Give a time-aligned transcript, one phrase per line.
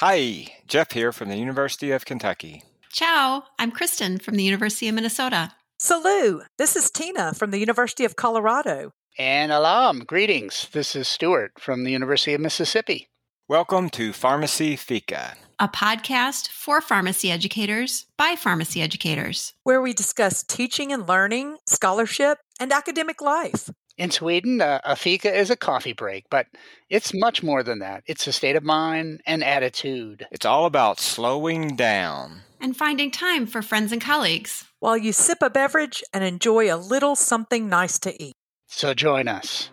[0.00, 2.64] Hi, Jeff here from the University of Kentucky.
[2.92, 5.54] Ciao, I'm Kristen from the University of Minnesota.
[5.78, 8.92] Salut, this is Tina from the University of Colorado.
[9.18, 10.68] And alam, greetings.
[10.70, 13.08] This is Stuart from the University of Mississippi.
[13.48, 20.42] Welcome to Pharmacy Fika, a podcast for pharmacy educators by pharmacy educators, where we discuss
[20.42, 23.70] teaching and learning, scholarship, and academic life.
[23.98, 26.46] In Sweden, uh, a fika is a coffee break, but
[26.90, 28.02] it's much more than that.
[28.06, 30.26] It's a state of mind and attitude.
[30.30, 35.38] It's all about slowing down and finding time for friends and colleagues while you sip
[35.42, 38.34] a beverage and enjoy a little something nice to eat.
[38.66, 39.70] So join us.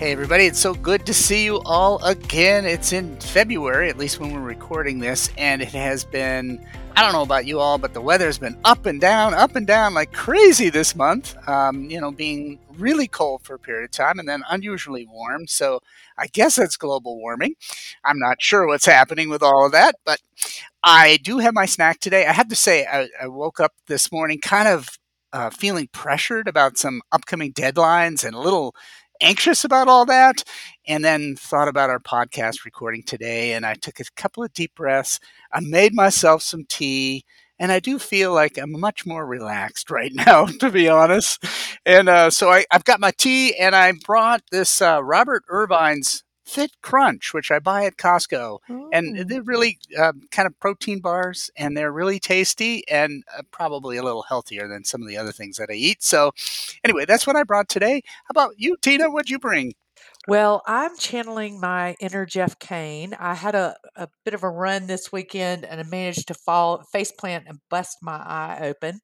[0.00, 2.64] Hey, everybody, it's so good to see you all again.
[2.64, 7.12] It's in February, at least when we're recording this, and it has been, I don't
[7.12, 10.14] know about you all, but the weather's been up and down, up and down like
[10.14, 11.36] crazy this month.
[11.46, 15.46] Um, you know, being really cold for a period of time and then unusually warm.
[15.46, 15.80] So
[16.16, 17.56] I guess that's global warming.
[18.02, 20.22] I'm not sure what's happening with all of that, but
[20.82, 22.24] I do have my snack today.
[22.24, 24.98] I have to say, I, I woke up this morning kind of
[25.32, 28.74] uh, feeling pressured about some upcoming deadlines and a little
[29.20, 30.42] anxious about all that
[30.86, 34.74] and then thought about our podcast recording today and I took a couple of deep
[34.74, 35.20] breaths.
[35.52, 37.24] I made myself some tea
[37.58, 41.44] and I do feel like I'm much more relaxed right now, to be honest.
[41.84, 46.24] And uh, so I, have got my tea and I brought this uh, Robert Irvine's
[46.50, 48.58] Fit Crunch, which I buy at Costco,
[48.92, 49.24] and Oh.
[49.24, 54.02] they're really uh, kind of protein bars, and they're really tasty and uh, probably a
[54.02, 56.02] little healthier than some of the other things that I eat.
[56.02, 56.32] So,
[56.84, 58.02] anyway, that's what I brought today.
[58.24, 59.10] How about you, Tina?
[59.10, 59.74] What'd you bring?
[60.28, 63.14] Well, I'm channeling my inner Jeff Cain.
[63.18, 66.82] I had a, a bit of a run this weekend and I managed to fall
[66.92, 69.00] face plant and bust my eye open.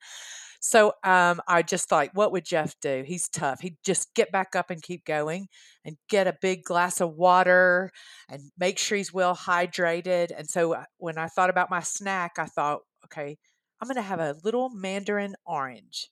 [0.67, 3.05] So um, I just thought, what would Jeff do?
[3.07, 3.61] He's tough.
[3.61, 5.47] He'd just get back up and keep going
[5.85, 7.93] and get a big glass of water
[8.29, 10.33] and make sure he's well hydrated.
[10.37, 13.39] And so uh, when I thought about my snack, I thought, okay,
[13.81, 16.09] I'm going to have a little mandarin orange.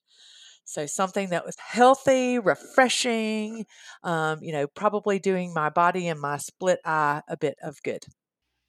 [0.62, 3.66] So something that was healthy, refreshing,
[4.04, 8.04] um, you know, probably doing my body and my split eye a bit of good.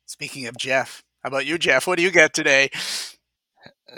[0.07, 1.85] Speaking of Jeff, how about you, Jeff?
[1.85, 2.71] What do you get today?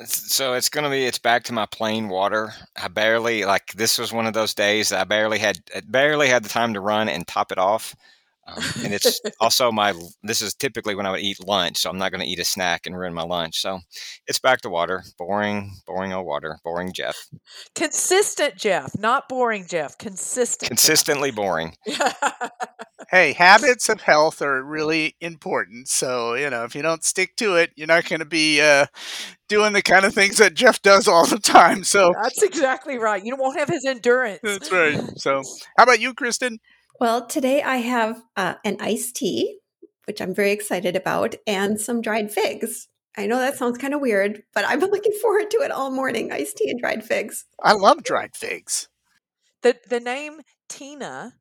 [0.05, 2.53] So it's going to be it's back to my plain water.
[2.75, 6.49] I barely like this was one of those days I barely had barely had the
[6.49, 7.95] time to run and top it off.
[8.47, 9.93] Um, and it's also my
[10.23, 12.45] this is typically when I would eat lunch, so I'm not going to eat a
[12.45, 13.59] snack and ruin my lunch.
[13.59, 13.79] So
[14.25, 15.03] it's back to water.
[15.17, 16.59] Boring, boring old water.
[16.63, 17.17] Boring Jeff.
[17.75, 19.97] Consistent Jeff, not boring Jeff.
[19.97, 20.69] Consistent.
[20.69, 20.69] Jeff.
[20.69, 21.75] Consistently boring.
[23.09, 25.87] Hey, habits of health are really important.
[25.87, 28.87] So, you know, if you don't stick to it, you're not going to be uh,
[29.47, 31.85] doing the kind of things that Jeff does all the time.
[31.85, 33.23] So, That's exactly right.
[33.23, 34.39] You won't have his endurance.
[34.43, 35.01] that's right.
[35.17, 35.41] So,
[35.77, 36.59] how about you, Kristen?
[36.99, 39.59] Well, today I have uh, an iced tea,
[40.05, 42.87] which I'm very excited about, and some dried figs.
[43.15, 45.91] I know that sounds kind of weird, but I've been looking forward to it all
[45.91, 47.45] morning iced tea and dried figs.
[47.63, 48.89] I love dried figs.
[49.61, 51.33] The the name Tina,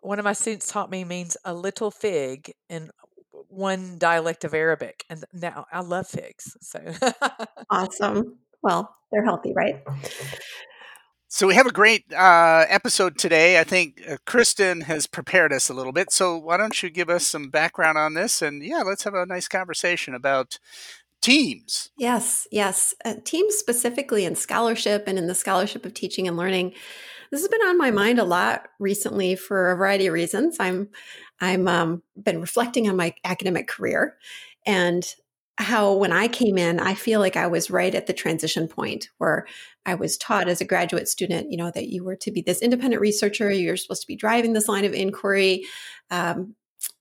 [0.00, 2.90] one of my students taught me means a little fig in
[3.48, 6.56] one dialect of Arabic, and now I love figs.
[6.62, 6.80] So
[7.70, 8.38] Awesome.
[8.62, 9.82] Well, they're healthy, right?
[11.28, 13.58] So, we have a great uh, episode today.
[13.58, 16.12] I think uh, Kristen has prepared us a little bit.
[16.12, 18.42] So, why don't you give us some background on this?
[18.42, 20.58] And yeah, let's have a nice conversation about
[21.20, 21.90] teams.
[21.98, 22.94] Yes, yes.
[23.04, 26.72] Uh, teams specifically in scholarship and in the scholarship of teaching and learning.
[27.32, 30.56] This has been on my mind a lot recently for a variety of reasons.
[30.60, 30.88] I'm
[31.40, 34.16] I'm um, been reflecting on my academic career
[34.64, 35.04] and
[35.58, 39.08] how when I came in, I feel like I was right at the transition point
[39.18, 39.46] where
[39.86, 42.60] I was taught as a graduate student, you know, that you were to be this
[42.60, 45.64] independent researcher, you're supposed to be driving this line of inquiry.
[46.10, 46.56] Um,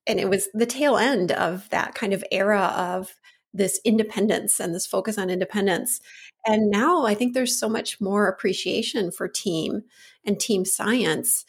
[0.08, 3.16] and it was the tail end of that kind of era of
[3.54, 6.00] this independence and this focus on independence.
[6.46, 9.84] And now I think there's so much more appreciation for team
[10.24, 11.46] and team science.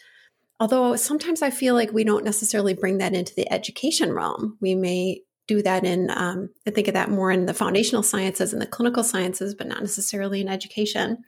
[0.59, 4.57] Although sometimes I feel like we don't necessarily bring that into the education realm.
[4.61, 8.53] We may do that in, um, I think of that more in the foundational sciences
[8.53, 11.19] and the clinical sciences, but not necessarily in education.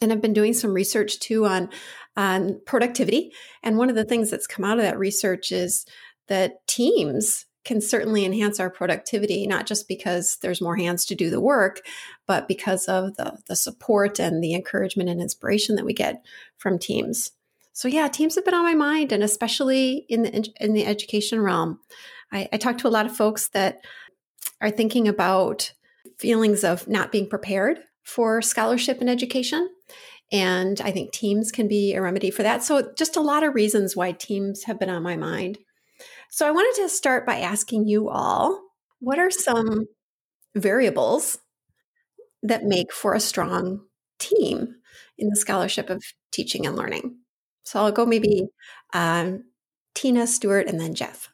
[0.00, 1.68] And I've been doing some research too on,
[2.16, 3.32] on productivity.
[3.62, 5.84] And one of the things that's come out of that research is
[6.28, 11.28] that teams can certainly enhance our productivity, not just because there's more hands to do
[11.28, 11.82] the work,
[12.26, 16.24] but because of the, the support and the encouragement and inspiration that we get
[16.56, 17.32] from teams.
[17.72, 21.40] So yeah, teams have been on my mind, and especially in the in the education
[21.40, 21.80] realm.
[22.32, 23.80] I, I talk to a lot of folks that
[24.60, 25.72] are thinking about
[26.18, 29.68] feelings of not being prepared for scholarship and education.
[30.32, 32.62] And I think teams can be a remedy for that.
[32.62, 35.58] So, just a lot of reasons why teams have been on my mind.
[36.30, 38.60] So, I wanted to start by asking you all
[39.00, 39.86] what are some
[40.54, 41.38] variables
[42.42, 43.80] that make for a strong
[44.18, 44.76] team
[45.18, 47.16] in the scholarship of teaching and learning?
[47.64, 48.46] So, I'll go maybe
[48.92, 49.44] um,
[49.94, 51.28] Tina, Stuart, and then Jeff.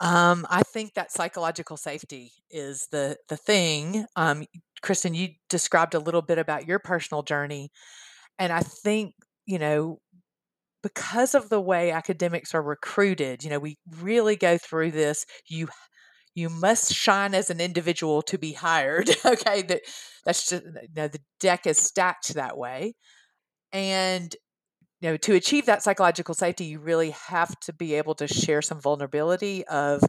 [0.00, 4.06] Um, I think that psychological safety is the the thing.
[4.16, 4.44] Um,
[4.82, 7.70] Kristen, you described a little bit about your personal journey,
[8.38, 9.14] and I think
[9.46, 10.00] you know
[10.82, 15.26] because of the way academics are recruited, you know, we really go through this.
[15.48, 15.68] You
[16.34, 19.10] you must shine as an individual to be hired.
[19.26, 19.82] okay, that
[20.24, 22.94] that's just you know the deck is stacked that way,
[23.72, 24.34] and
[25.00, 28.62] you know to achieve that psychological safety you really have to be able to share
[28.62, 30.02] some vulnerability of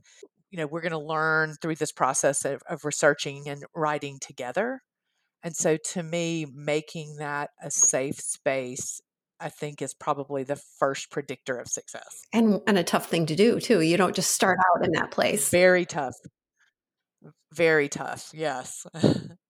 [0.51, 4.81] you know we're going to learn through this process of, of, researching and writing together.
[5.43, 9.01] And so to me making that a safe space
[9.39, 12.21] i think is probably the first predictor of success.
[12.31, 13.81] And and a tough thing to do too.
[13.81, 15.49] You don't just start out in that place.
[15.49, 16.15] Very tough.
[17.53, 18.29] Very tough.
[18.33, 18.85] Yes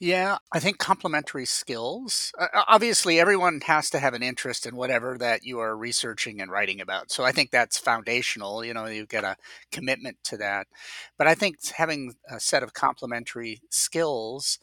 [0.00, 2.32] Yeah, I think complementary skills.
[2.38, 6.50] Uh, obviously, everyone has to have an interest in whatever that you are researching and
[6.50, 7.10] writing about.
[7.10, 8.64] So I think that's foundational.
[8.64, 9.36] You know, you get a
[9.72, 10.66] commitment to that.
[11.16, 14.58] But I think having a set of complementary skills,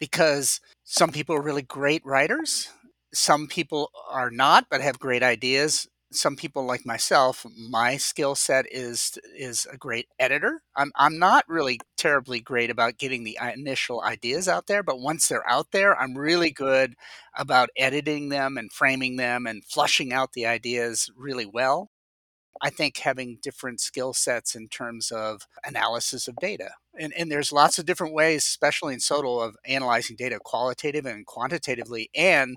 [0.00, 2.68] because some people are really great writers,
[3.14, 8.66] some people are not, but have great ideas some people like myself, my skill set
[8.70, 10.62] is is a great editor.
[10.76, 15.00] I'm I'm not really terribly great about getting the uh, initial ideas out there, but
[15.00, 16.94] once they're out there, I'm really good
[17.36, 21.90] about editing them and framing them and flushing out the ideas really well.
[22.62, 26.70] I think having different skill sets in terms of analysis of data.
[26.98, 31.26] And, and there's lots of different ways, especially in SOTL, of analyzing data qualitative and
[31.26, 32.10] quantitatively.
[32.14, 32.56] And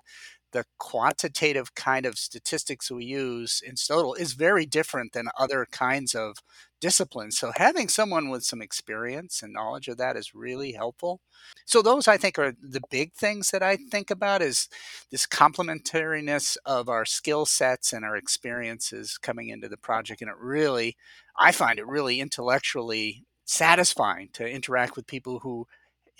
[0.51, 6.15] the quantitative kind of statistics we use in SOTL is very different than other kinds
[6.15, 6.37] of
[6.81, 7.37] disciplines.
[7.37, 11.19] So having someone with some experience and knowledge of that is really helpful.
[11.65, 14.69] So those I think are the big things that I think about is
[15.11, 20.37] this complementariness of our skill sets and our experiences coming into the project and it
[20.39, 20.95] really
[21.37, 25.65] I find it really intellectually satisfying to interact with people who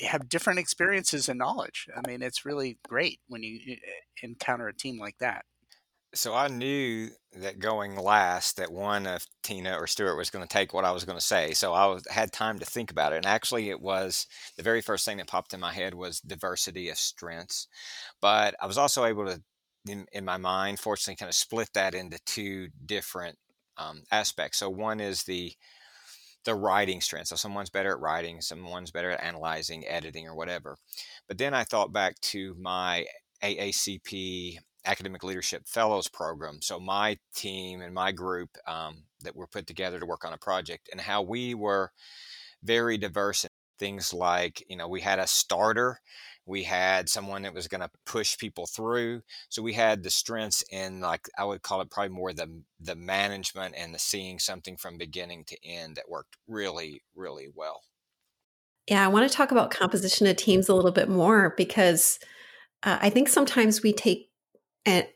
[0.02, 1.88] have different experiences and knowledge.
[1.96, 3.76] I mean, it's really great when you eh,
[4.24, 5.46] encounter a team like that.
[6.16, 10.52] So I knew that going last, that one of Tina or Stuart was going to
[10.52, 11.54] take what I was going to say.
[11.54, 13.18] So I was, had time to think about it.
[13.18, 14.26] And actually, it was
[14.58, 17.68] the very first thing that popped in my head was diversity of strengths.
[18.22, 19.42] But I was also able to,
[19.88, 23.38] in, in my mind, fortunately, kind of split that into two different
[23.78, 24.58] um, aspects.
[24.58, 25.54] So one is the
[26.46, 27.28] the writing strength.
[27.28, 30.78] So someone's better at writing, someone's better at analyzing, editing, or whatever.
[31.28, 33.06] But then I thought back to my
[33.44, 36.62] AACP Academic Leadership Fellows program.
[36.62, 40.38] So my team and my group um, that were put together to work on a
[40.38, 41.92] project, and how we were
[42.64, 43.46] very diverse
[43.80, 46.00] things like you know we had a starter
[46.46, 50.64] we had someone that was going to push people through so we had the strengths
[50.72, 54.76] in like i would call it probably more the the management and the seeing something
[54.76, 57.82] from beginning to end that worked really really well.
[58.88, 62.20] Yeah i want to talk about composition of teams a little bit more because
[62.84, 64.30] uh, i think sometimes we take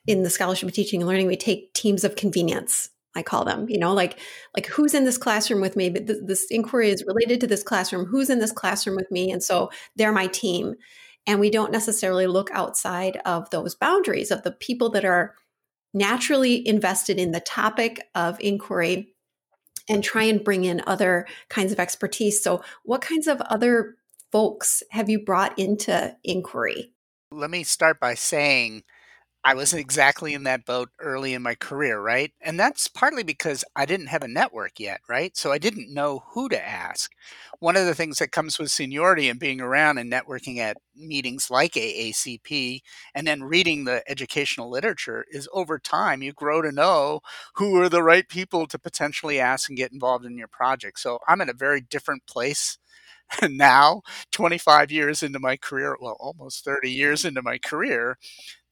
[0.06, 3.68] in the scholarship of teaching and learning we take teams of convenience I call them,
[3.70, 4.20] you know, like
[4.56, 5.90] like who's in this classroom with me?
[5.90, 8.06] But th- this inquiry is related to this classroom.
[8.06, 9.32] Who's in this classroom with me?
[9.32, 10.76] And so they're my team
[11.26, 15.36] and we don't necessarily look outside of those boundaries of the people that are
[15.94, 19.14] naturally invested in the topic of inquiry
[19.90, 22.42] and try and bring in other kinds of expertise.
[22.42, 23.96] So, what kinds of other
[24.32, 26.92] folks have you brought into inquiry?
[27.32, 28.84] Let me start by saying
[29.46, 32.32] I was exactly in that boat early in my career, right?
[32.40, 35.36] And that's partly because I didn't have a network yet, right?
[35.36, 37.12] So I didn't know who to ask.
[37.60, 41.52] One of the things that comes with seniority and being around and networking at meetings
[41.52, 42.84] like AACP
[43.14, 47.20] and then reading the educational literature is over time you grow to know
[47.56, 51.00] who are the right people to potentially ask and get involved in your project.
[51.00, 52.78] So I'm in a very different place
[53.50, 58.18] now 25 years into my career well almost 30 years into my career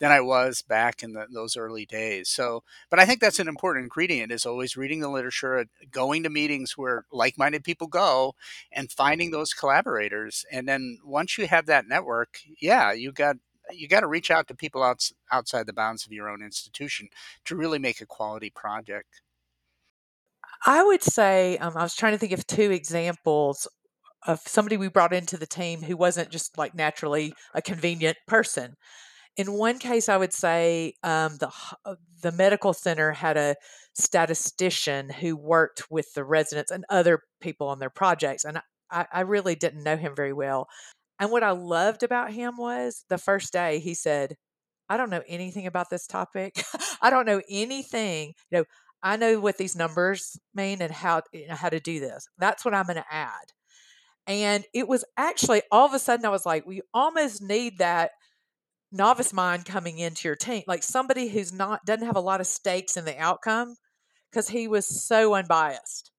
[0.01, 2.27] than I was back in the, those early days.
[2.27, 6.24] So, but I think that's an important ingredient is always reading the literature, uh, going
[6.24, 8.34] to meetings where like-minded people go
[8.72, 10.44] and finding those collaborators.
[10.51, 13.38] And then once you have that network, yeah, you got
[13.72, 17.08] you got to reach out to people outs, outside the bounds of your own institution
[17.46, 19.22] to really make a quality project.
[20.65, 23.68] I would say um, I was trying to think of two examples
[24.28, 28.75] of somebody we brought into the team who wasn't just like naturally a convenient person.
[29.38, 31.51] In one case, I would say um, the
[31.86, 33.56] uh, the medical center had a
[33.94, 38.60] statistician who worked with the residents and other people on their projects, and
[38.92, 40.68] I, I really didn't know him very well.
[41.20, 44.36] And what I loved about him was the first day he said,
[44.90, 46.63] "I don't know anything about this topic.
[47.01, 48.34] I don't know anything.
[48.51, 48.66] You know,
[49.01, 52.28] I know what these numbers mean and how you know, how to do this.
[52.38, 53.54] That's what I'm going to add."
[54.28, 58.12] And it was actually all of a sudden I was like, we almost need that
[58.92, 62.48] novice mind coming into your team, like somebody who's not doesn't have a lot of
[62.48, 63.75] stakes in the outcome,
[64.30, 66.12] because he was so unbiased.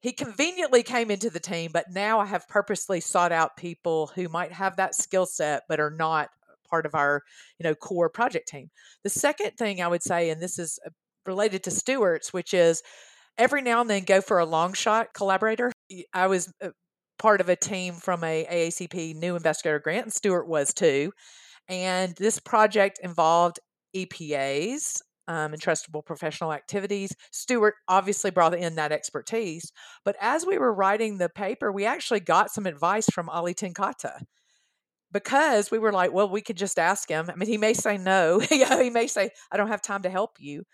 [0.00, 4.28] He conveniently came into the team, but now I have purposely sought out people who
[4.28, 6.30] might have that skill set but are not
[6.68, 7.22] part of our,
[7.58, 8.70] you know, core project team.
[9.02, 10.90] The second thing I would say, and this is uh,
[11.26, 12.82] related to Stuart's, which is
[13.36, 15.72] every now and then go for a long shot collaborator.
[16.14, 16.70] I was uh,
[17.20, 21.12] part of a team from a AACP new investigator grant, and Stuart was too.
[21.68, 23.60] And this project involved
[23.94, 27.14] EPAs, um, entrustable professional activities.
[27.30, 29.70] Stuart obviously brought in that expertise.
[30.04, 33.74] But as we were writing the paper, we actually got some advice from Olle ten
[33.74, 34.10] Cate
[35.12, 37.30] because we were like, well, we could just ask him.
[37.30, 38.38] I mean, he may say no.
[38.48, 40.64] he may say, I don't have time to help you.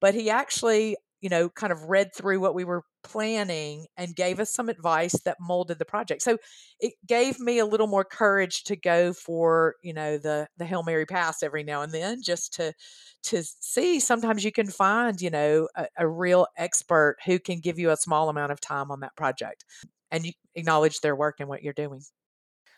[0.00, 4.40] But he actually you know, kind of read through what we were planning and gave
[4.40, 6.20] us some advice that molded the project.
[6.20, 6.36] So
[6.80, 10.82] it gave me a little more courage to go for, you know, the the Hail
[10.82, 12.74] Mary pass every now and then just to
[13.22, 17.78] to see sometimes you can find, you know, a, a real expert who can give
[17.78, 19.64] you a small amount of time on that project
[20.10, 22.02] and you acknowledge their work and what you're doing.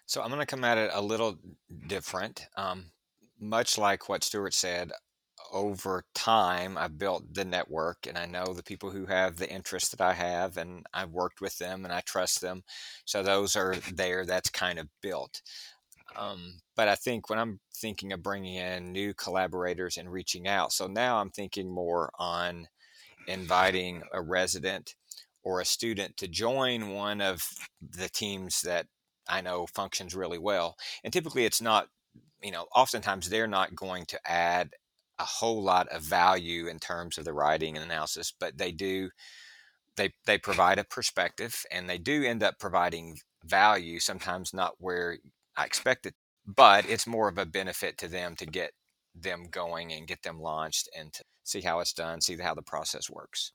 [0.07, 1.39] So I'm going to come at it a little
[1.87, 2.47] different.
[2.59, 2.91] Um,
[3.41, 4.93] much like what Stuart said,
[5.55, 9.93] over time, I've built the network and I know the people who have the interest
[9.93, 12.65] that I have, and I've worked with them and I trust them.
[13.05, 15.41] So those are there, that's kind of built.
[16.17, 20.73] Um, but I think when I'm thinking of bringing in new collaborators and reaching out,
[20.73, 22.67] so now I'm thinking more on
[23.27, 24.97] inviting a resident
[25.45, 27.49] or a student to join one of
[27.81, 28.87] the teams that
[29.29, 30.77] I know functions really well.
[31.05, 31.89] And typically it's not,
[32.43, 34.71] you know, oftentimes they're not going to add
[35.19, 39.11] a whole lot of value in terms of the writing and analysis, but they do
[39.97, 45.19] they they provide a perspective and they do end up providing value sometimes not where
[45.57, 46.15] I expect it,
[46.47, 48.73] but it's more of a benefit to them to get
[49.15, 52.63] them going and get them launched and to see how it's done, see how the
[52.63, 53.53] process works.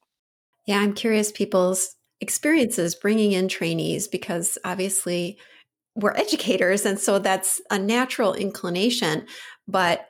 [0.66, 5.38] Yeah, I'm curious people's experiences bringing in trainees because obviously
[5.96, 9.26] we're educators and so that's a natural inclination,
[9.68, 10.08] but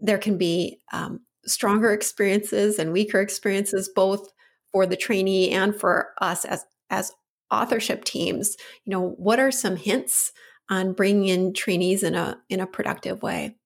[0.00, 4.28] there can be um, stronger experiences and weaker experiences, both
[4.72, 7.12] for the trainee and for us as as
[7.50, 8.56] authorship teams.
[8.84, 10.32] You know, what are some hints
[10.70, 13.56] on bringing in trainees in a in a productive way?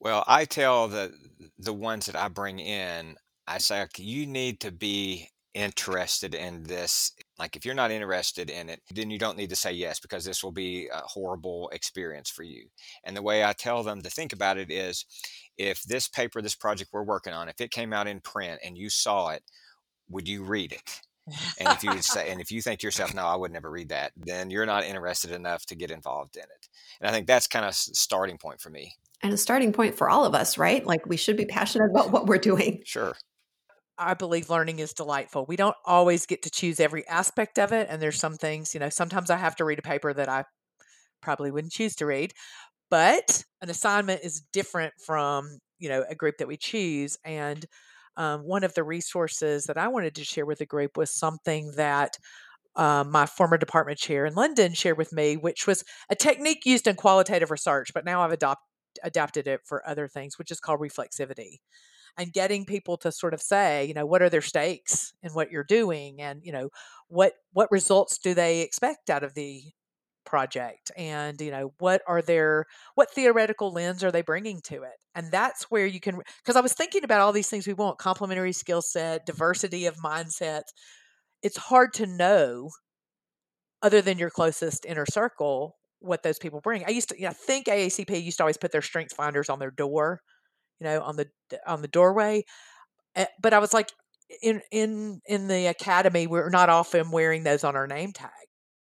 [0.00, 1.12] Well, I tell the
[1.58, 7.12] the ones that I bring in, I say you need to be interested in this.
[7.38, 10.24] Like, if you're not interested in it, then you don't need to say yes because
[10.24, 12.66] this will be a horrible experience for you.
[13.04, 15.04] And the way I tell them to think about it is
[15.56, 18.76] if this paper, this project we're working on, if it came out in print and
[18.76, 19.42] you saw it,
[20.08, 21.00] would you read it?
[21.58, 23.90] and if you say, and if you think to yourself, no, I would never read
[23.90, 26.68] that, then you're not interested enough to get involved in it.
[27.00, 28.94] And I think that's kind of starting point for me.
[29.22, 30.84] And a starting point for all of us, right?
[30.86, 32.82] Like we should be passionate about what we're doing.
[32.84, 33.14] Sure.
[33.98, 35.44] I believe learning is delightful.
[35.46, 37.88] We don't always get to choose every aspect of it.
[37.90, 40.44] And there's some things, you know, sometimes I have to read a paper that I
[41.20, 42.32] probably wouldn't choose to read.
[42.90, 47.18] But an assignment is different from, you know, a group that we choose.
[47.24, 47.66] And
[48.16, 51.72] um, one of the resources that I wanted to share with the group was something
[51.76, 52.16] that
[52.76, 56.86] um, my former department chair in London shared with me, which was a technique used
[56.86, 58.62] in qualitative research, but now I've adopt,
[59.02, 61.58] adapted it for other things, which is called reflexivity
[62.18, 65.50] and getting people to sort of say, you know, what are their stakes in what
[65.50, 66.20] you're doing?
[66.20, 66.70] and, you know,
[67.08, 69.62] what what results do they expect out of the
[70.24, 70.90] project?
[70.96, 74.92] and you know what are their what theoretical lens are they bringing to it?
[75.14, 77.98] and that's where you can because i was thinking about all these things we want
[77.98, 80.68] complementary skill set diversity of mindsets
[81.42, 82.70] it's hard to know
[83.82, 86.84] other than your closest inner circle what those people bring.
[86.86, 89.58] I used to you know, think aacp used to always put their strength finders on
[89.58, 90.20] their door
[90.80, 91.28] you know, on the
[91.66, 92.44] on the doorway.
[93.16, 93.90] Eh, but I was like,
[94.42, 98.30] in in in the academy, we're not often wearing those on our name tag.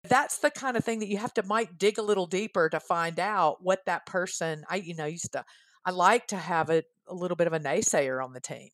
[0.09, 2.80] that's the kind of thing that you have to might dig a little deeper to
[2.80, 5.44] find out what that person i you know used to
[5.85, 8.70] i like to have a, a little bit of a naysayer on the team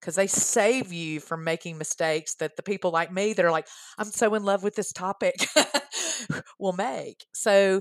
[0.00, 3.66] because they save you from making mistakes that the people like me that are like
[3.98, 5.34] i'm so in love with this topic
[6.58, 7.80] will make so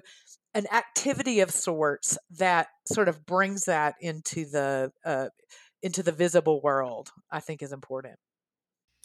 [0.56, 5.28] an activity of sorts that sort of brings that into the uh,
[5.84, 8.18] into the visible world i think is important.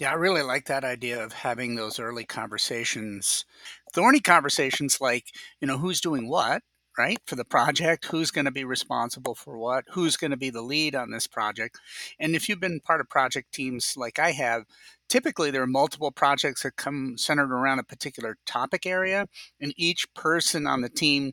[0.00, 3.44] Yeah, I really like that idea of having those early conversations,
[3.92, 5.26] thorny conversations like,
[5.60, 6.62] you know, who's doing what,
[7.00, 10.50] right, for the project, who's going to be responsible for what, who's going to be
[10.50, 11.78] the lead on this project.
[12.18, 14.64] And if you've been part of project teams like I have,
[15.08, 19.26] typically there are multiple projects that come centered around a particular topic area,
[19.60, 21.32] and each person on the team,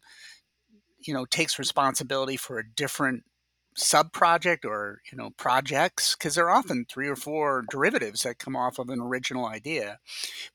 [0.99, 3.23] you know, takes responsibility for a different
[3.75, 8.39] sub project or you know projects because there are often three or four derivatives that
[8.39, 9.99] come off of an original idea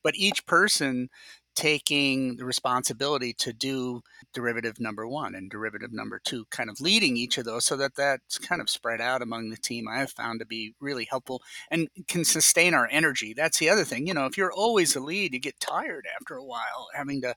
[0.03, 1.07] but each person
[1.55, 4.01] taking the responsibility to do
[4.33, 7.95] derivative number one and derivative number two kind of leading each of those so that
[7.95, 11.41] that's kind of spread out among the team i have found to be really helpful
[11.69, 13.33] and can sustain our energy.
[13.33, 16.35] That's the other thing you know if you're always the lead you get tired after
[16.35, 17.35] a while having to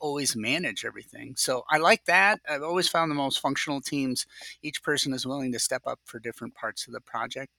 [0.00, 1.34] always manage everything.
[1.36, 2.40] So I like that.
[2.48, 4.26] I've always found the most functional teams,
[4.62, 7.52] each person is willing to step up for different parts of the project.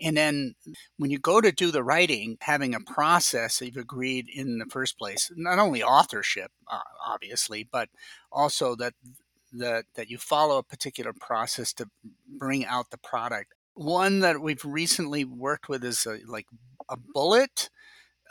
[0.00, 0.54] And then
[0.98, 4.66] when you go to do the writing, having a process that you've agreed in the
[4.66, 7.88] first place, not only authorship, uh, obviously, but
[8.30, 8.94] also that
[9.52, 11.88] that that you follow a particular process to
[12.28, 13.54] bring out the product.
[13.74, 16.46] One that we've recently worked with is a, like
[16.88, 17.70] a bullet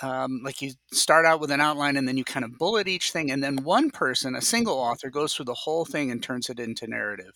[0.01, 3.12] um, like you start out with an outline and then you kind of bullet each
[3.12, 6.50] thing and then one person a single author goes through the whole thing and turns
[6.50, 7.33] it into narrative.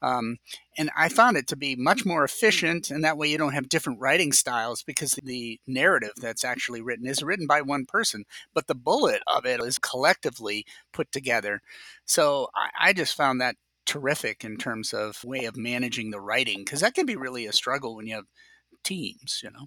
[0.00, 0.36] Um,
[0.78, 3.68] and i found it to be much more efficient and that way you don't have
[3.68, 8.68] different writing styles because the narrative that's actually written is written by one person but
[8.68, 11.62] the bullet of it is collectively put together.
[12.04, 16.58] So i, I just found that terrific in terms of way of managing the writing
[16.58, 18.26] because that can be really a struggle when you have
[18.84, 19.66] teams you know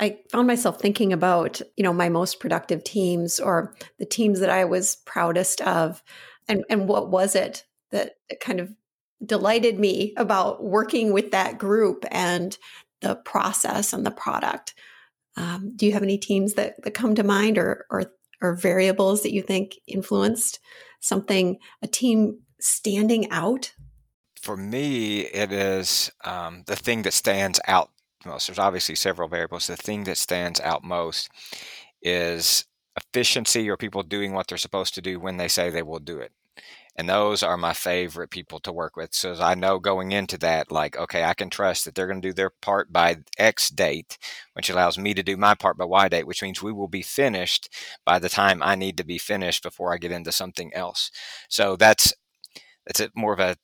[0.00, 4.50] I found myself thinking about, you know, my most productive teams or the teams that
[4.50, 6.02] I was proudest of
[6.48, 8.74] and and what was it that kind of
[9.24, 12.56] delighted me about working with that group and
[13.00, 14.74] the process and the product.
[15.36, 18.12] Um, do you have any teams that, that come to mind or, or
[18.42, 20.58] or variables that you think influenced
[21.00, 23.72] something a team standing out?
[24.40, 27.91] For me, it is um, the thing that stands out
[28.26, 28.46] most.
[28.46, 29.66] There's obviously several variables.
[29.66, 31.30] The thing that stands out most
[32.02, 32.64] is
[32.96, 36.18] efficiency or people doing what they're supposed to do when they say they will do
[36.18, 36.32] it.
[36.94, 39.14] And those are my favorite people to work with.
[39.14, 42.28] So I know going into that, like, okay, I can trust that they're going to
[42.28, 44.18] do their part by X date,
[44.52, 47.00] which allows me to do my part by Y date, which means we will be
[47.00, 47.70] finished
[48.04, 51.10] by the time I need to be finished before I get into something else.
[51.48, 52.12] So that's
[52.86, 53.56] that's a, more of a,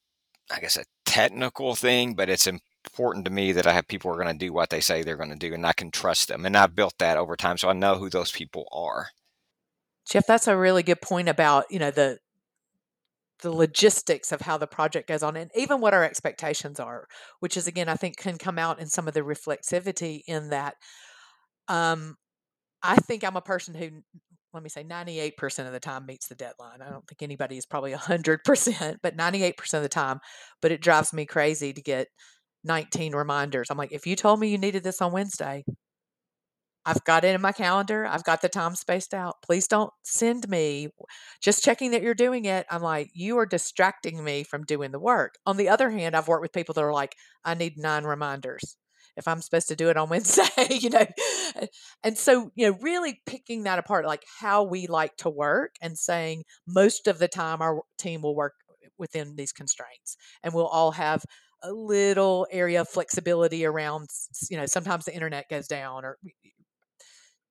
[0.50, 2.48] I guess, a technical thing, but it's
[2.98, 5.02] important to me that I have people who are going to do what they say
[5.02, 6.44] they're going to do, and I can trust them.
[6.44, 9.10] And I've built that over time, so I know who those people are.
[10.08, 12.18] Jeff, that's a really good point about you know the
[13.42, 17.06] the logistics of how the project goes on and even what our expectations are
[17.38, 20.74] which is again i think can come out in some of the reflexivity in that
[21.68, 22.16] um,
[22.82, 23.90] i think i'm a person who
[24.52, 27.64] let me say 98% of the time meets the deadline i don't think anybody is
[27.64, 30.18] probably 100% but 98% of the time
[30.60, 32.08] but it drives me crazy to get
[32.64, 33.68] 19 reminders.
[33.70, 35.64] I'm like, if you told me you needed this on Wednesday,
[36.84, 38.06] I've got it in my calendar.
[38.06, 39.36] I've got the time spaced out.
[39.42, 40.88] Please don't send me
[41.42, 42.64] just checking that you're doing it.
[42.70, 45.34] I'm like, you are distracting me from doing the work.
[45.44, 48.76] On the other hand, I've worked with people that are like, I need nine reminders
[49.18, 51.06] if I'm supposed to do it on Wednesday, you know.
[52.02, 55.98] And so, you know, really picking that apart, like how we like to work and
[55.98, 58.54] saying most of the time our team will work
[58.96, 61.22] within these constraints and we'll all have
[61.62, 64.08] a little area of flexibility around
[64.50, 66.18] you know sometimes the internet goes down or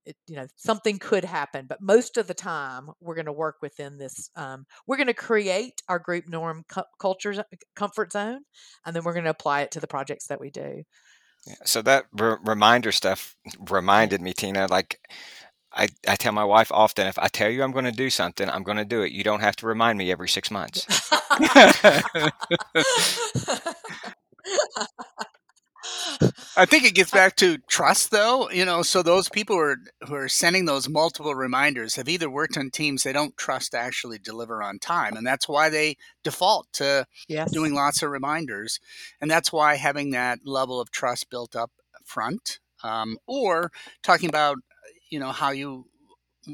[0.06, 3.56] it, you know something could happen but most of the time we're going to work
[3.62, 7.44] within this um, we're going to create our group norm cu- culture
[7.76, 8.42] comfort zone
[8.86, 10.84] and then we're going to apply it to the projects that we do.
[11.46, 13.36] Yeah, so that re- reminder stuff
[13.70, 15.00] reminded me tina like
[15.74, 18.50] I, I tell my wife often if I tell you I'm going to do something,
[18.50, 19.12] I'm going to do it.
[19.12, 20.86] You don't have to remind me every six months.
[26.56, 28.50] I think it gets back to trust, though.
[28.50, 29.78] You know, so those people who are
[30.08, 33.78] who are sending those multiple reminders have either worked on teams they don't trust to
[33.78, 37.52] actually deliver on time, and that's why they default to yes.
[37.52, 38.80] doing lots of reminders,
[39.22, 41.72] and that's why having that level of trust built up
[42.06, 44.58] front, um, or talking about
[45.10, 45.86] you know how you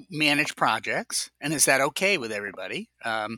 [0.10, 2.90] manage projects, and is that okay with everybody?
[3.06, 3.38] Um,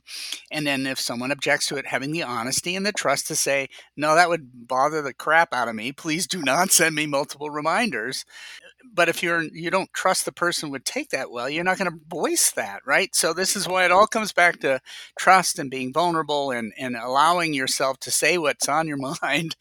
[0.52, 3.68] and then if someone objects to it, having the honesty and the trust to say,
[3.98, 5.92] no, that would bother the crap out of me.
[5.92, 8.26] Please do not send me multiple reminders.
[8.94, 11.92] But if you're you don't trust the person would take that well, you're not going
[11.92, 13.14] to voice that, right?
[13.16, 14.80] So this is why it all comes back to
[15.20, 19.56] trust and being vulnerable and and allowing yourself to say what's on your mind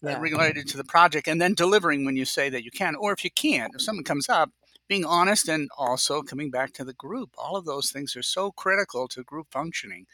[0.00, 0.18] yeah.
[0.18, 3.24] related to the project, and then delivering when you say that you can, or if
[3.24, 4.52] you can't, if something comes up,
[4.88, 7.30] being honest and also coming back to the group.
[7.36, 10.06] All of those things are so critical to group functioning.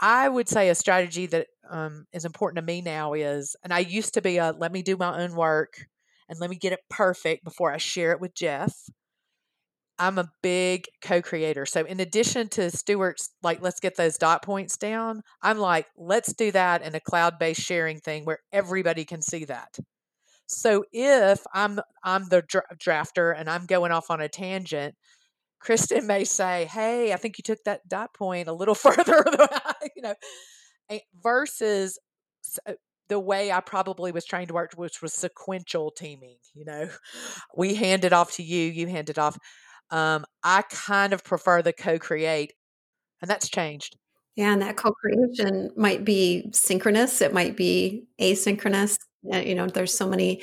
[0.00, 3.80] I would say a strategy that um, is important to me now is, and I
[3.80, 5.86] used to be a let me do my own work
[6.28, 8.74] and let me get it perfect before I share it with Jeff.
[9.98, 11.66] I'm a big co-creator.
[11.66, 16.32] So in addition to Stuart's like let's get those dot points down, I'm like let's
[16.32, 19.78] do that in a cloud-based sharing thing where everybody can see that.
[20.52, 24.94] So if I'm I'm the dra- drafter and I'm going off on a tangent,
[25.60, 29.24] Kristen may say, "Hey, I think you took that dot point a little further,"
[29.96, 30.14] you know,
[31.22, 31.98] versus
[32.66, 32.72] uh,
[33.08, 36.38] the way I probably was trained to work, which was sequential teaming.
[36.54, 36.88] You know,
[37.56, 39.38] we hand it off to you, you hand it off.
[39.90, 42.54] Um, I kind of prefer the co-create,
[43.20, 43.96] and that's changed.
[44.36, 47.20] Yeah, and that co-creation might be synchronous.
[47.20, 48.96] It might be asynchronous.
[49.30, 50.42] Uh, you know, there's so many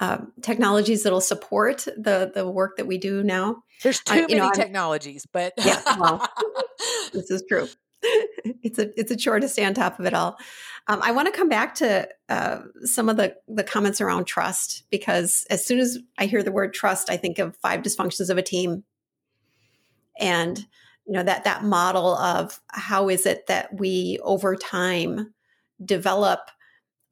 [0.00, 3.62] uh, technologies that'll support the the work that we do now.
[3.82, 6.26] There's too uh, many know, technologies, but yeah, well,
[7.12, 7.68] this is true.
[8.02, 10.38] it's a it's a chore to stay on top of it all.
[10.88, 14.82] Um, I want to come back to uh, some of the the comments around trust
[14.90, 18.38] because as soon as I hear the word trust, I think of five dysfunctions of
[18.38, 18.82] a team,
[20.18, 20.58] and
[21.06, 25.32] you know that that model of how is it that we over time
[25.84, 26.50] develop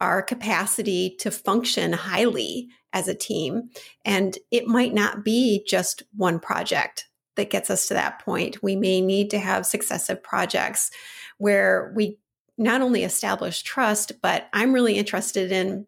[0.00, 3.70] our capacity to function highly as a team.
[4.04, 8.62] And it might not be just one project that gets us to that point.
[8.62, 10.90] We may need to have successive projects
[11.38, 12.18] where we
[12.58, 15.86] not only establish trust, but I'm really interested in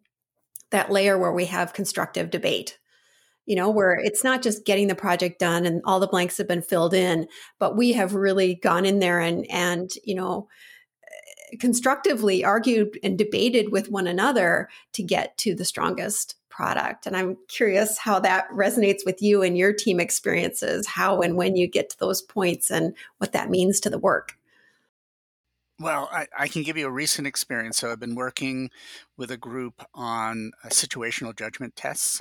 [0.71, 2.79] that layer where we have constructive debate.
[3.45, 6.47] You know, where it's not just getting the project done and all the blanks have
[6.47, 7.27] been filled in,
[7.59, 10.47] but we have really gone in there and and you know
[11.61, 17.07] constructively argued and debated with one another to get to the strongest product.
[17.07, 21.57] And I'm curious how that resonates with you and your team experiences, how and when
[21.57, 24.37] you get to those points and what that means to the work.
[25.79, 27.79] Well, I, I, can give you a recent experience.
[27.79, 28.71] So I've been working
[29.17, 32.21] with a group on uh, situational judgment tests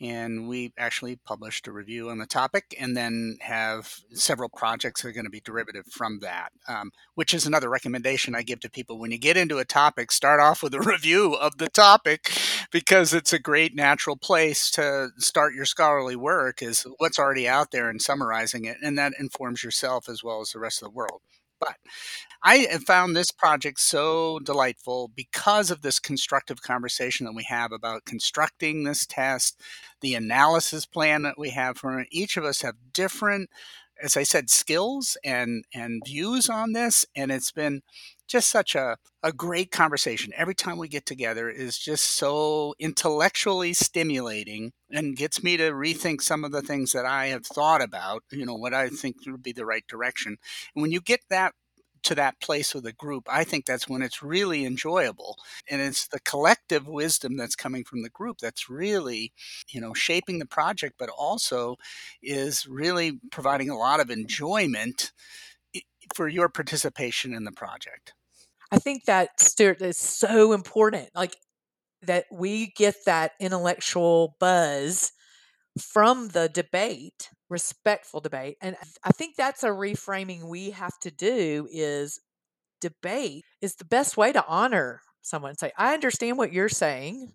[0.00, 5.08] and we actually published a review on the topic and then have several projects that
[5.08, 8.70] are going to be derivative from that um, which is another recommendation i give to
[8.70, 8.98] people.
[8.98, 12.32] When you get into a topic start off with a review of the topic
[12.70, 17.70] because it's a great natural place to start your scholarly work is what's already out
[17.70, 20.94] there and summarizing it and that informs yourself as well as the rest of the
[20.96, 21.22] world
[21.60, 21.76] but
[22.42, 27.72] I have found this project so delightful because of this constructive conversation that we have
[27.72, 29.60] about constructing this test,
[30.00, 32.04] the analysis plan that we have for.
[32.10, 33.50] Each of us have different,
[34.02, 37.82] as I said, skills and and views on this, and it's been
[38.28, 40.32] just such a, a great conversation.
[40.36, 46.20] Every time we get together is just so intellectually stimulating and gets me to rethink
[46.20, 49.42] some of the things that I have thought about, you know, what I think would
[49.42, 50.36] be the right direction.
[50.74, 51.54] And when you get that
[52.08, 55.36] to that place with a group, I think that's when it's really enjoyable.
[55.70, 59.32] And it's the collective wisdom that's coming from the group that's really,
[59.68, 61.76] you know, shaping the project, but also
[62.22, 65.12] is really providing a lot of enjoyment
[66.14, 68.14] for your participation in the project.
[68.72, 71.10] I think that Stuart is so important.
[71.14, 71.36] Like
[72.02, 75.12] that we get that intellectual buzz
[75.78, 78.56] from the debate, respectful debate.
[78.60, 82.20] And I think that's a reframing we have to do is
[82.80, 85.56] debate is the best way to honor someone.
[85.56, 87.32] Say, I understand what you're saying.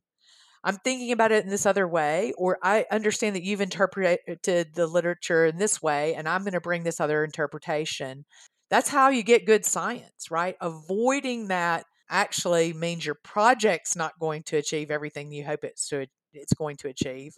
[0.63, 4.87] I'm thinking about it in this other way, or I understand that you've interpreted the
[4.87, 8.23] literature in this way, and I'm going to bring this other interpretation.
[8.69, 10.55] That's how you get good science, right?
[10.61, 16.05] Avoiding that actually means your project's not going to achieve everything you hope it's to
[16.33, 17.33] it's going to achieve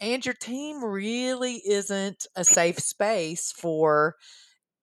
[0.00, 4.16] and your team really isn't a safe space for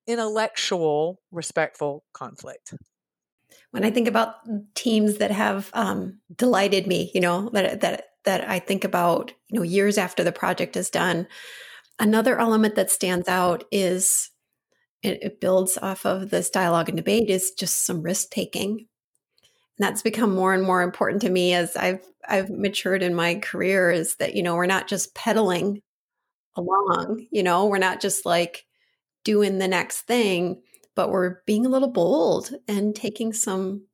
[0.08, 2.74] intellectual, respectful conflict.
[3.72, 4.36] When I think about
[4.76, 9.60] teams that have um, delighted me, you know, that that that I think about, you
[9.60, 11.28] know, years after the project is done,
[12.00, 14.30] another element that stands out is
[15.02, 18.88] it, it builds off of this dialogue and debate is just some risk taking
[19.80, 23.92] that's become more and more important to me as I've I've matured in my career
[23.92, 25.82] is that you know we're not just peddling
[26.56, 27.26] along.
[27.32, 28.66] You know, we're not just like
[29.24, 30.62] doing the next thing,
[30.96, 33.86] but we're being a little bold and taking some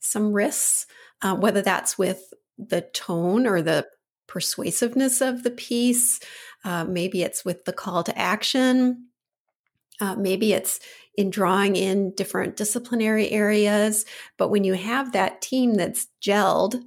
[0.00, 0.86] some risks,
[1.22, 3.86] uh, whether that's with the tone or the
[4.26, 6.20] persuasiveness of the piece.
[6.64, 9.08] Uh, maybe it's with the call to action.
[10.00, 10.80] Uh, maybe it's
[11.20, 14.06] in drawing in different disciplinary areas.
[14.38, 16.82] But when you have that team that's gelled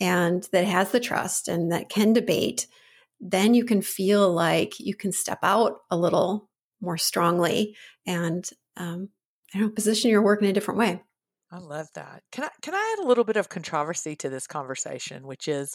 [0.00, 2.68] and that has the trust and that can debate,
[3.20, 6.48] then you can feel like you can step out a little
[6.80, 9.08] more strongly and um,
[9.52, 11.02] I don't know, position your work in a different way.
[11.50, 12.22] I love that.
[12.30, 15.74] Can I can I add a little bit of controversy to this conversation, which is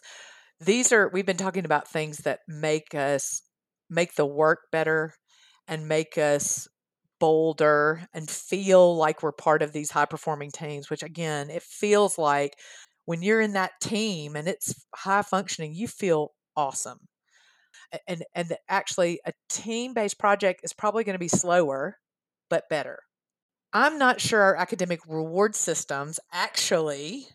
[0.61, 3.41] these are we've been talking about things that make us
[3.89, 5.13] make the work better
[5.67, 6.67] and make us
[7.23, 12.17] bolder and feel like we're part of these high performing teams, which again, it feels
[12.17, 12.59] like
[13.05, 16.99] when you're in that team and it's high functioning, you feel awesome.
[18.09, 21.95] And and actually a team based project is probably going to be slower
[22.49, 22.99] but better.
[23.71, 27.27] I'm not sure our academic reward systems actually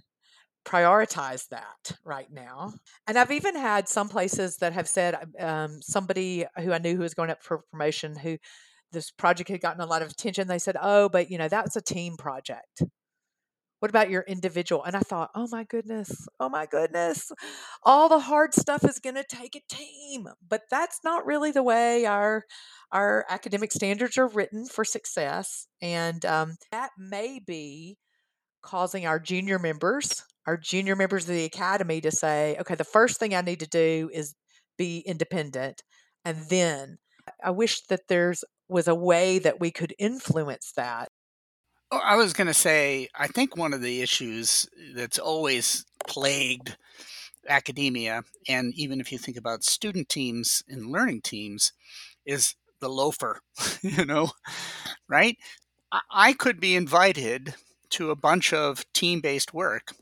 [0.67, 2.75] prioritize that right now.
[3.07, 7.05] And I've even had some places that have said um, somebody who I knew who
[7.05, 8.37] was going up for promotion who
[8.93, 10.49] this project had gotten a lot of attention.
[10.49, 12.83] They said, "Oh, but you know that's a team project."
[13.81, 14.83] What about your individual?
[14.83, 17.31] And I thought, oh my goodness, oh my goodness,
[17.85, 20.27] all the hard stuff is going to take a team.
[20.47, 22.43] But that's not really the way our
[22.91, 27.99] our academic standards are written for success, and um, that may be
[28.63, 33.21] causing our junior members, our junior members of the academy, to say, okay, the first
[33.21, 34.35] thing I need to do is
[34.77, 35.83] be independent,
[36.25, 36.99] and then
[37.45, 41.09] I wish that there's was a way that we could influence that
[41.91, 46.77] Oh, I was going to say, I think one of the issues that's always plagued
[47.49, 51.73] academia, and even if you think about student teams and learning teams,
[52.27, 53.41] is the loafer,
[53.83, 54.31] you know,
[55.09, 55.39] right?
[56.11, 57.55] I could be invited
[57.91, 59.95] to a bunch of team based work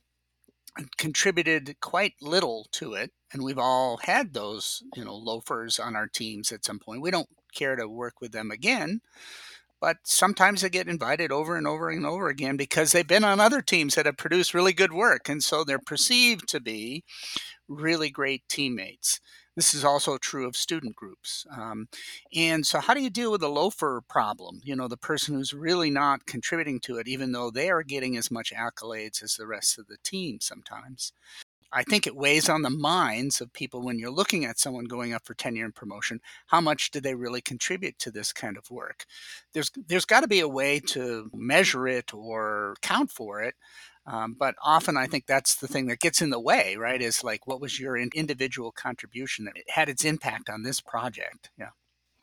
[0.76, 3.12] and contributed quite little to it.
[3.32, 7.00] And we've all had those, you know, loafers on our teams at some point.
[7.00, 9.00] We don't care to work with them again
[9.80, 13.40] but sometimes they get invited over and over and over again because they've been on
[13.40, 15.28] other teams that have produced really good work.
[15.28, 17.04] And so they're perceived to be
[17.68, 19.20] really great teammates.
[19.54, 21.46] This is also true of student groups.
[21.50, 21.88] Um,
[22.34, 24.60] and so, how do you deal with the loafer problem?
[24.62, 28.18] You know, the person who's really not contributing to it, even though they are getting
[28.18, 31.12] as much accolades as the rest of the team sometimes.
[31.72, 35.12] I think it weighs on the minds of people when you're looking at someone going
[35.12, 36.20] up for tenure and promotion.
[36.46, 39.04] How much do they really contribute to this kind of work?
[39.52, 43.54] There's there's got to be a way to measure it or count for it.
[44.06, 47.02] Um, but often I think that's the thing that gets in the way, right?
[47.02, 51.50] Is like, what was your individual contribution that had its impact on this project?
[51.58, 51.70] Yeah.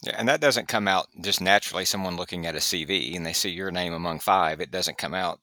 [0.04, 1.86] Yeah, and that doesn't come out just naturally.
[1.86, 5.14] Someone looking at a CV and they see your name among five, it doesn't come
[5.14, 5.40] out.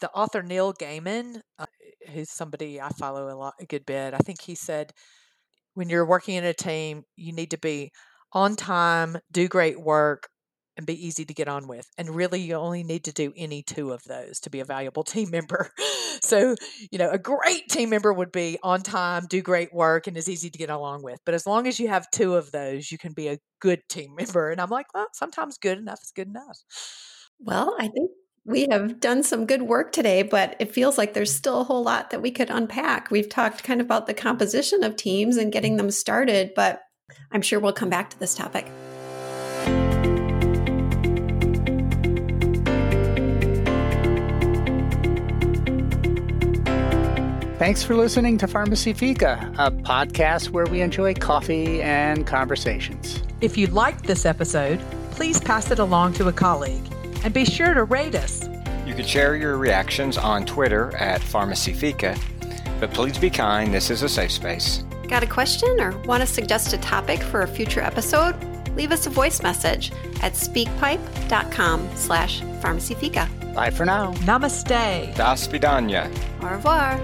[0.00, 1.66] The author Neil Gaiman, uh,
[2.12, 4.14] who's somebody I follow a lot, a good bit.
[4.14, 4.92] I think he said,
[5.74, 7.90] when you're working in a team, you need to be
[8.32, 10.28] on time, do great work,
[10.76, 11.88] and be easy to get on with.
[11.98, 15.04] And really, you only need to do any two of those to be a valuable
[15.04, 15.70] team member.
[16.22, 16.54] so,
[16.90, 20.28] you know, a great team member would be on time, do great work, and is
[20.28, 21.20] easy to get along with.
[21.24, 24.14] But as long as you have two of those, you can be a good team
[24.18, 24.50] member.
[24.50, 26.58] And I'm like, well, sometimes good enough is good enough.
[27.38, 28.10] Well, I think
[28.46, 31.82] we have done some good work today, but it feels like there's still a whole
[31.82, 33.10] lot that we could unpack.
[33.10, 36.82] We've talked kind of about the composition of teams and getting them started, but
[37.32, 38.70] I'm sure we'll come back to this topic.
[47.64, 53.22] Thanks for listening to Pharmacy Fika, a podcast where we enjoy coffee and conversations.
[53.40, 54.80] If you liked this episode,
[55.12, 56.84] please pass it along to a colleague
[57.24, 58.46] and be sure to rate us.
[58.84, 62.18] You can share your reactions on Twitter at Pharmacy Fika,
[62.80, 63.72] but please be kind.
[63.72, 64.84] This is a safe space.
[65.08, 68.36] Got a question or want to suggest a topic for a future episode?
[68.76, 73.54] Leave us a voice message at speakpipe.com slash pharmacyfika.
[73.54, 74.12] Bye for now.
[74.26, 75.14] Namaste.
[75.16, 76.10] Das vidanya.
[76.42, 77.00] Au revoir.